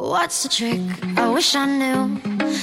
[0.00, 0.80] What's the trick?
[1.18, 2.20] I wish I knew.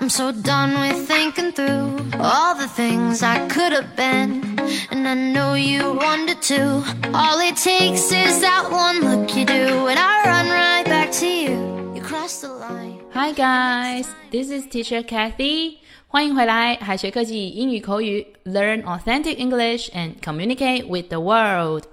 [0.00, 4.56] I'm so done with thinking through all the things I could have been.
[4.90, 6.82] And I know you wanted to.
[7.12, 11.26] All it takes is that one look you do, and I run right back to
[11.26, 11.92] you.
[11.94, 13.00] You cross the line.
[13.12, 15.78] Hi guys, this is Teacher Kathy.
[16.06, 21.84] 欢迎回来，海学科技英语口语，Learn authentic English and communicate with the world，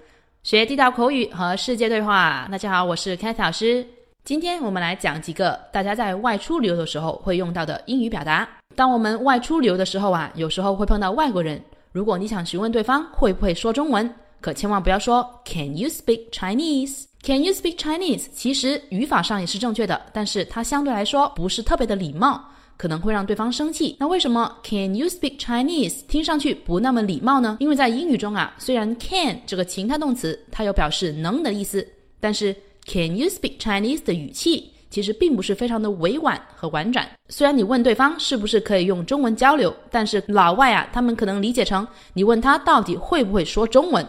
[0.44, 2.48] 学地道口语和世界对话。
[2.50, 3.86] 大家好，我是 Kathy 老师。
[4.26, 8.50] 今天我们来讲几个大家在外出旅游的时候会用到的英语表达。
[8.76, 11.62] 当我们外出旅游的时候啊，有时候会碰到外国人。
[11.92, 14.12] 如果你想询问对方会不会说中文，
[14.42, 18.26] 可千万不要说 Can you speak Chinese？Can you speak Chinese？
[18.34, 22.44] 其实语法上也是正确的，但是它相对来说不是特别的礼貌，
[22.78, 23.96] 可能会让对方生气。
[24.00, 27.58] 那为什么 Can you speak Chinese 听上去不那么礼貌呢？
[27.60, 31.88] 因为在英语中啊，虽然 can 这个情态动词它有表示能的意思，
[32.20, 32.56] 但是
[32.86, 37.10] Can you speak Chinese 的语气其实并不是非常的委婉和婉转。
[37.28, 44.08] 虽然你问对方是不是可以用中文交流，但是老外啊，他们可能理解成你问他到底会不会说中文，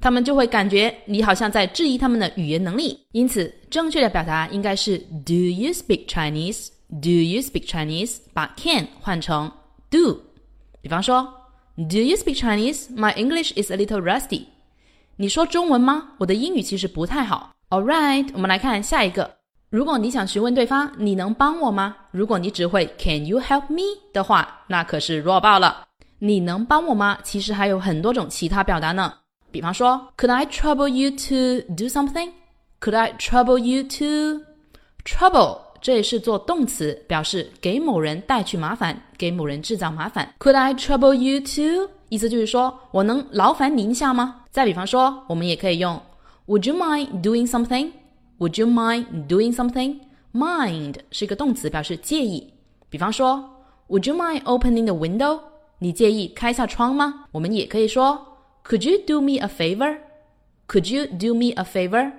[0.00, 2.98] 他们就会感觉你好像在质疑他们的语言能力。
[3.12, 8.16] 因此，正确的表达应该是 Do you speak Chinese？Do you speak Chinese？
[8.32, 9.52] 把 can 换成
[9.90, 10.22] do。
[10.80, 11.22] 比方说
[11.76, 14.44] ，Do you speak Chinese？My English is a little rusty。
[15.16, 16.14] 你说中文吗？
[16.18, 17.54] 我的英语其实不太好。
[17.70, 19.30] All right，我们来看下一个。
[19.68, 21.94] 如果你想询问对方，你能帮我吗？
[22.12, 25.86] 如果你只会 Can you help me 的话，那可是弱爆了。
[26.18, 27.18] 你能帮我吗？
[27.22, 29.12] 其实还有很多种其他表达呢。
[29.50, 34.44] 比方说，Could I trouble you to do something？Could I trouble you to
[35.04, 35.58] trouble？
[35.82, 40.32] 这也是做动词，表示给某人带去麻烦，给某人制造麻烦。
[40.38, 41.90] Could I trouble you to？
[42.08, 44.36] 意思就是说我能劳烦您一下吗？
[44.50, 46.00] 再比方说，我们也可以用。
[46.47, 47.91] Would you mind doing something?
[48.39, 49.99] Would you mind doing something?
[50.33, 52.53] Mind 是一个动词，表示介意。
[52.89, 53.49] 比方说，
[53.89, 55.39] Would you mind opening the window?
[55.79, 57.25] 你介意开下窗吗？
[57.31, 59.97] 我们也可以说，Could you do me a favor?
[60.67, 62.11] Could you do me a favor?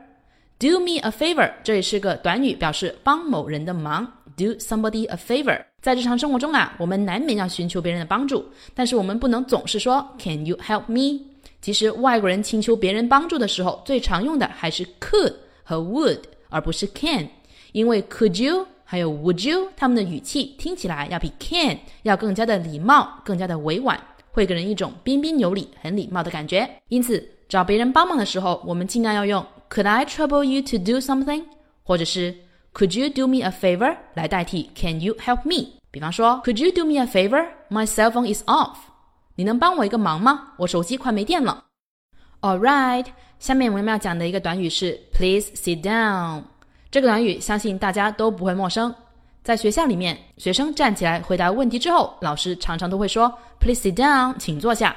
[0.59, 4.07] Do me a favor 这也是个短语，表示帮某人的忙。
[4.37, 5.65] Do somebody a favor。
[5.81, 8.45] 在日常生活中啊，我们难免要寻求别人的帮助，
[8.75, 11.25] 但是我们不能总是说 Can you help me？
[11.62, 15.34] 其实外国人请求别人帮助的时候，最常用的还是 could
[15.64, 17.28] 和 would，而不是 can。
[17.74, 24.00] 因为 could you 还有 would you，他们的语气听起来要比 can 要更加的礼貌，更加的委婉，
[24.32, 26.68] 会给人一种彬彬有礼、很礼貌的感觉。
[26.88, 31.44] 因此，找别人帮忙的时候，我们尽量要用 Could I trouble you to do something？
[31.84, 32.36] 或者是
[32.74, 33.96] Could you do me a favor？
[34.16, 35.74] 来代替 Can you help me？
[35.92, 38.78] 比方说 Could you do me a favor？My cell phone is off。
[39.40, 40.50] 你能帮我一个忙吗？
[40.58, 41.64] 我手机快没电了。
[42.42, 43.06] All right，
[43.40, 46.44] 下面我们要讲的一个短语是 Please sit down。
[46.92, 48.94] 这个短语相信大家都不会陌生。
[49.42, 54.94] 在学校里面，学生站起来回答问题之后，老师常常都会说 Please sit down，请坐下。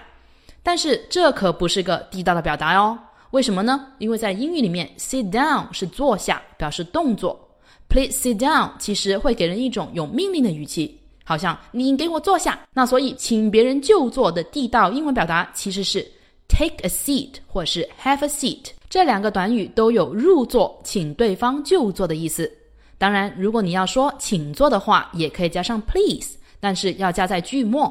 [0.64, 2.98] 但是这可不是个地道的表达哦。
[3.30, 3.92] 为什么呢？
[3.98, 7.48] 因为在英语里面，sit down 是坐下，表示动作。
[7.88, 10.98] Please sit down 其实会给人一种有命令的语气。
[11.32, 16.06] 好像你给我坐下，那所以请别人就坐的地道英文表达其实是
[16.46, 22.52] take a seat 或是 have a seat，这两个短语都有入座，请对方就坐的意思。
[22.98, 27.90] 当然，如果你要说请坐的话，也可以加上 please，但是要加在句末。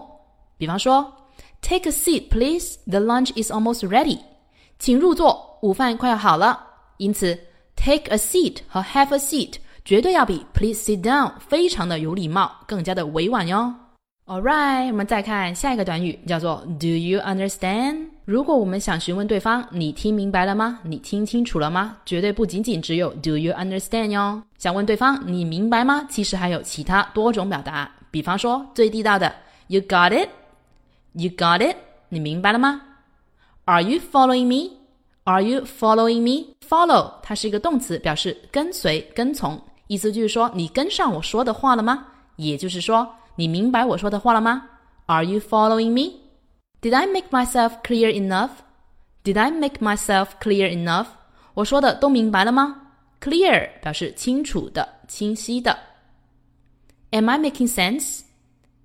[0.60, 1.12] 比方说
[1.64, 4.20] ，take a seat please，the lunch is almost ready，
[4.78, 6.64] 请入座，午饭快要好了。
[6.98, 7.36] 因此
[7.76, 9.56] ，take a seat 和 have a seat。
[9.84, 13.74] 绝对要比 Please sit down 非常的有礼貌，更加的委婉哟。
[14.28, 18.10] All right，我们再看下一个短语，叫做 Do you understand？
[18.24, 20.80] 如果我们想询问对方，你听明白了吗？
[20.84, 21.98] 你听清楚了吗？
[22.06, 24.44] 绝对不仅仅只有 Do you understand 哟。
[24.58, 26.06] 想问对方你明白吗？
[26.10, 29.34] 其实还有其他多种表达，比方说最地道的
[29.68, 31.76] You got it？You got it？
[32.08, 32.82] 你明白了吗
[33.66, 39.60] ？Are you following me？Are you following me？Follow 它是一个动词，表示跟随、跟从。
[39.92, 42.08] 意思就是说，你跟上我说的话了吗？
[42.38, 43.06] 也就是说，
[43.36, 44.64] 你明白我说的话了吗
[45.08, 46.14] ？Are you following me?
[46.82, 48.52] Did I make myself clear enough?
[49.26, 51.08] Did I make myself clear enough?
[51.56, 52.84] 我说的都明白了吗
[53.20, 55.78] ？Clear 表示清楚的、清晰的。
[57.10, 58.22] Am I making sense?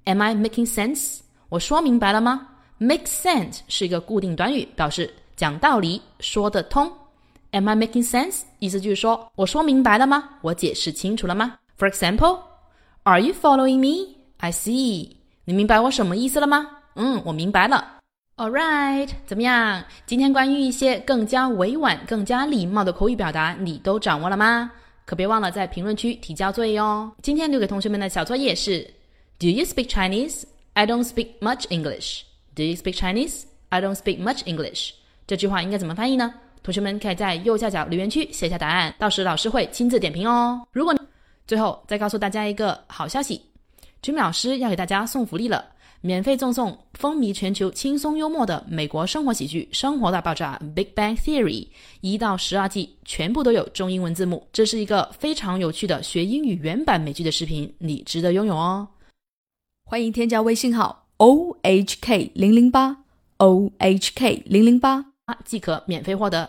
[0.06, 1.20] Am I making sense?
[1.48, 2.48] 我说明白了吗
[2.78, 6.92] ？Make sense 是一个固定短语，表示讲道理、说得通。
[7.56, 8.42] Am I making sense？
[8.58, 10.28] 意思就是说，我说明白了吗？
[10.42, 15.16] 我解释清楚了吗？For example，Are you following me？I see。
[15.46, 16.68] 你明白我什么意思了吗？
[16.96, 17.94] 嗯，我明白了。
[18.36, 19.82] All right，怎么样？
[20.04, 24.70] 今天关于一些更加委婉、更加礼貌的口语表达，你都掌握了吗
[25.06, 27.10] 可别忘了在评论区提交作业哦。
[27.22, 28.82] 今天留给同学们的小作业是
[29.38, 30.42] ：Do you speak Chinese?
[30.74, 32.20] I don't speak much English.
[32.54, 33.44] Do you speak Chinese?
[33.70, 34.90] I don't speak much English.
[35.26, 36.34] 这句话应该怎么翻译呢？
[36.66, 40.66] 同学们可以在右下角留言区写下答案，到时老师会亲自点评哦。
[40.72, 40.92] 如果
[41.46, 43.40] 最后再告诉大家一个好消息，
[44.02, 45.64] 君老师要给大家送福利了。
[46.00, 51.68] 免费赠送风靡全球、轻松幽默的美国生活喜剧《生活大爆炸》（Big Bang Theory）
[52.00, 54.44] 一到十二季，全部都有中英文字幕。
[54.52, 58.88] 这是一个非常有趣的学英语原版美剧的视频，你值得拥有哦！
[59.84, 63.04] 欢迎添加微信号 o h k 零零八
[63.36, 65.04] o h k 零零八，
[65.44, 66.48] 即可免费获得，